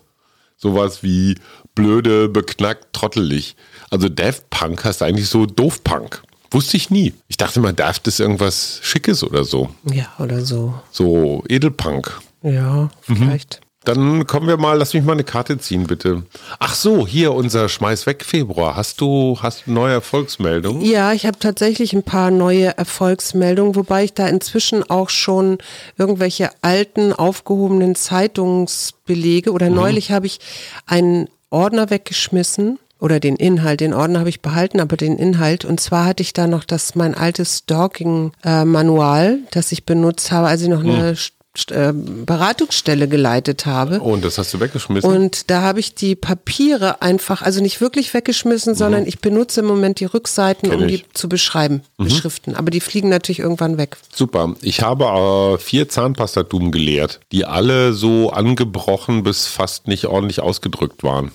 Sowas 0.57 1.03
wie 1.03 1.35
blöde, 1.75 2.29
beknackt, 2.29 2.93
trottelig. 2.93 3.55
Also 3.89 4.09
Daft 4.09 4.49
Punk 4.49 4.83
heißt 4.85 5.01
eigentlich 5.03 5.27
so 5.29 5.45
Doofpunk. 5.45 6.23
Wusste 6.51 6.77
ich 6.77 6.89
nie. 6.89 7.13
Ich 7.27 7.37
dachte 7.37 7.59
mal, 7.59 7.73
Daft 7.73 8.07
ist 8.07 8.19
irgendwas 8.19 8.79
Schickes 8.81 9.23
oder 9.23 9.43
so. 9.43 9.69
Ja, 9.91 10.07
oder 10.19 10.45
so. 10.45 10.73
So 10.91 11.43
Edelpunk. 11.49 12.19
Ja, 12.43 12.89
Mhm. 13.07 13.39
Dann 13.85 14.27
kommen 14.27 14.47
wir 14.47 14.57
mal, 14.57 14.77
lass 14.77 14.93
mich 14.93 15.03
mal 15.03 15.13
eine 15.13 15.23
Karte 15.23 15.57
ziehen, 15.57 15.87
bitte. 15.87 16.23
Ach 16.59 16.75
so, 16.75 17.05
hier 17.07 17.33
unser 17.33 17.69
Schmeiß 17.69 18.05
weg 18.05 18.25
Februar. 18.25 18.75
Hast 18.75 18.99
du, 19.01 19.37
hast 19.41 19.67
neue 19.67 19.93
Erfolgsmeldungen? 19.93 20.81
Ja, 20.83 21.13
ich 21.13 21.25
habe 21.25 21.39
tatsächlich 21.39 21.93
ein 21.93 22.03
paar 22.03 22.31
neue 22.31 22.77
Erfolgsmeldungen, 22.77 23.75
wobei 23.75 24.03
ich 24.03 24.13
da 24.13 24.27
inzwischen 24.27 24.83
auch 24.89 25.09
schon 25.09 25.57
irgendwelche 25.97 26.49
alten, 26.61 27.13
aufgehobenen 27.13 27.95
Zeitungsbelege 27.95 29.51
oder 29.51 29.69
Mhm. 29.69 29.75
neulich 29.75 30.11
habe 30.11 30.25
ich 30.25 30.39
einen 30.85 31.27
Ordner 31.49 31.89
weggeschmissen 31.89 32.79
oder 32.99 33.19
den 33.19 33.35
Inhalt. 33.35 33.81
Den 33.81 33.93
Ordner 33.93 34.19
habe 34.19 34.29
ich 34.29 34.41
behalten, 34.41 34.79
aber 34.79 34.97
den 34.97 35.17
Inhalt. 35.17 35.63
Und 35.65 35.79
zwar 35.79 36.05
hatte 36.05 36.23
ich 36.23 36.33
da 36.33 36.47
noch 36.47 36.63
das 36.63 36.95
mein 36.95 37.13
altes 37.15 37.59
Stalking-Manual, 37.59 39.39
das 39.51 39.71
ich 39.71 39.85
benutzt 39.85 40.31
habe, 40.31 40.47
als 40.47 40.61
ich 40.61 40.69
noch 40.69 40.79
eine 40.83 41.11
äh, 41.11 41.15
Beratungsstelle 41.65 43.07
geleitet 43.07 43.65
habe. 43.65 43.99
Oh, 44.01 44.13
und 44.13 44.23
das 44.25 44.37
hast 44.37 44.53
du 44.53 44.59
weggeschmissen? 44.59 45.09
Und 45.09 45.49
da 45.49 45.61
habe 45.61 45.79
ich 45.79 45.95
die 45.95 46.15
Papiere 46.15 47.01
einfach, 47.01 47.41
also 47.41 47.61
nicht 47.61 47.81
wirklich 47.81 48.13
weggeschmissen, 48.13 48.75
sondern 48.75 49.05
ich 49.05 49.19
benutze 49.19 49.61
im 49.61 49.67
Moment 49.67 49.99
die 49.99 50.05
Rückseiten, 50.05 50.67
Mhm. 50.69 50.71
Kenn 50.73 50.81
um 50.81 50.87
die 50.87 50.95
ich. 50.95 51.03
Mhm. 51.03 51.13
zu 51.13 51.29
beschreiben, 51.29 51.81
beschriften. 51.97 52.55
Aber 52.55 52.71
die 52.71 52.79
fliegen 52.81 53.09
natürlich 53.09 53.39
irgendwann 53.39 53.77
weg. 53.77 53.97
Super. 54.13 54.55
Ich 54.61 54.81
habe 54.81 55.05
äh, 55.05 55.57
vier 55.57 55.89
Zahnpastatuben 55.89 56.71
geleert, 56.71 57.19
die 57.31 57.45
alle 57.45 57.93
so 57.93 58.29
angebrochen 58.31 59.23
bis 59.23 59.47
fast 59.47 59.87
nicht 59.87 60.05
ordentlich 60.07 60.39
ausgedrückt 60.41 61.03
waren. 61.03 61.31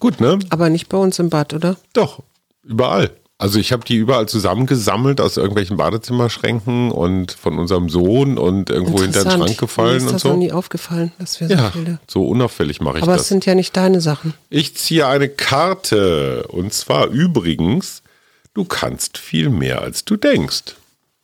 Gut, 0.00 0.20
ne? 0.20 0.38
Aber 0.48 0.70
nicht 0.70 0.88
bei 0.88 0.96
uns 0.96 1.18
im 1.18 1.28
Bad, 1.28 1.52
oder? 1.52 1.76
Doch, 1.92 2.20
überall. 2.62 3.10
Also 3.44 3.58
ich 3.58 3.72
habe 3.72 3.84
die 3.84 3.96
überall 3.96 4.26
zusammengesammelt 4.26 5.20
aus 5.20 5.36
irgendwelchen 5.36 5.76
Badezimmerschränken 5.76 6.90
und 6.90 7.32
von 7.32 7.58
unserem 7.58 7.90
Sohn 7.90 8.38
und 8.38 8.70
irgendwo 8.70 9.02
hinter 9.02 9.22
den. 9.22 9.32
Schrank 9.32 9.58
gefallen 9.58 9.90
Mir 9.90 9.96
ist 9.98 10.02
und 10.06 10.12
das 10.14 10.24
noch 10.24 10.30
so. 10.32 10.36
nie 10.38 10.50
aufgefallen, 10.50 11.12
dass 11.18 11.40
wir 11.40 11.48
so 11.48 11.54
Ja, 11.54 11.70
viele. 11.70 11.98
so 12.08 12.26
unauffällig 12.26 12.80
mache 12.80 12.96
ich 12.96 13.02
Aber 13.02 13.12
es 13.12 13.18
das. 13.18 13.28
sind 13.28 13.44
ja 13.44 13.54
nicht 13.54 13.76
deine 13.76 14.00
Sachen. 14.00 14.32
Ich 14.48 14.76
ziehe 14.78 15.06
eine 15.06 15.28
Karte. 15.28 16.46
Und 16.48 16.72
zwar 16.72 17.08
übrigens, 17.08 18.02
du 18.54 18.64
kannst 18.64 19.18
viel 19.18 19.50
mehr, 19.50 19.82
als 19.82 20.06
du 20.06 20.16
denkst. 20.16 20.76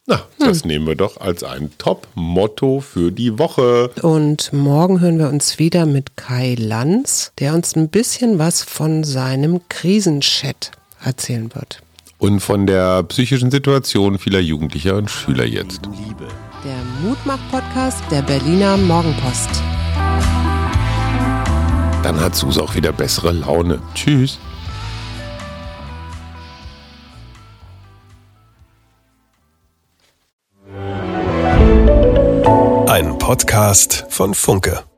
Na, 0.06 0.16
Hm. 0.16 0.46
das 0.48 0.66
nehmen 0.66 0.86
wir 0.86 0.96
doch 0.96 1.18
als 1.22 1.42
ein 1.42 1.70
Top-Motto 1.78 2.80
für 2.80 3.12
die 3.12 3.38
Woche. 3.38 3.92
Und 4.02 4.52
morgen 4.52 5.00
hören 5.00 5.18
wir 5.18 5.28
uns 5.30 5.58
wieder 5.58 5.86
mit 5.86 6.18
Kai 6.18 6.54
Lanz, 6.58 7.32
der 7.38 7.54
uns 7.54 7.74
ein 7.76 7.88
bisschen 7.88 8.38
was 8.38 8.62
von 8.62 9.04
seinem 9.04 9.62
Krisenchat 9.70 10.72
erzählen 11.02 11.50
wird. 11.54 11.80
Und 12.20 12.40
von 12.40 12.66
der 12.66 13.02
psychischen 13.04 13.50
Situation 13.50 14.18
vieler 14.18 14.40
Jugendlicher 14.40 14.94
und 14.94 15.10
Schüler 15.10 15.46
jetzt. 15.46 15.80
Der 16.62 16.76
Mutmach-Podcast 17.02 18.04
der 18.10 18.20
Berliner 18.20 18.76
Morgenpost. 18.76 19.48
Dann 22.02 22.20
hat 22.20 22.34
Sus 22.34 22.58
auch 22.58 22.74
wieder 22.74 22.92
bessere 22.92 23.32
Laune. 23.32 23.80
Tschüss. 23.94 24.38
Ein 32.86 33.16
Podcast 33.18 34.04
von 34.10 34.34
Funke. 34.34 34.89